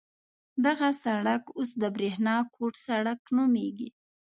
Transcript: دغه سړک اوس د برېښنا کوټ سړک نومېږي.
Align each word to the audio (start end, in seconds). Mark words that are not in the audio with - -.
دغه 0.65 0.87
سړک 1.03 1.43
اوس 1.57 1.71
د 1.81 1.83
برېښنا 1.95 2.35
کوټ 2.55 2.73
سړک 2.87 3.19
نومېږي. 3.35 3.89